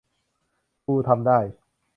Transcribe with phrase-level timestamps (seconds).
[0.83, 1.39] ฟูทำได้